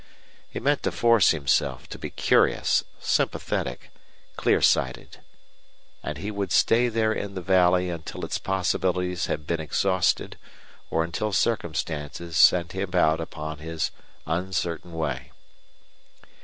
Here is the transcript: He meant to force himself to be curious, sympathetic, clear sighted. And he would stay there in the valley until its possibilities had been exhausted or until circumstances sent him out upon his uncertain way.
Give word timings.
He 0.49 0.59
meant 0.59 0.81
to 0.81 0.91
force 0.91 1.29
himself 1.29 1.87
to 1.89 1.99
be 1.99 2.09
curious, 2.09 2.83
sympathetic, 2.99 3.91
clear 4.35 4.59
sighted. 4.59 5.19
And 6.01 6.17
he 6.17 6.31
would 6.31 6.51
stay 6.51 6.89
there 6.89 7.13
in 7.13 7.35
the 7.35 7.41
valley 7.43 7.91
until 7.91 8.25
its 8.25 8.39
possibilities 8.39 9.27
had 9.27 9.45
been 9.45 9.59
exhausted 9.61 10.39
or 10.89 11.03
until 11.03 11.31
circumstances 11.31 12.35
sent 12.35 12.71
him 12.71 12.95
out 12.95 13.21
upon 13.21 13.59
his 13.59 13.91
uncertain 14.25 14.93
way. 14.93 15.31